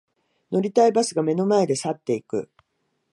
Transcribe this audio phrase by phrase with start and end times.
[0.51, 2.49] 乗りたいバスが目の前で去っていく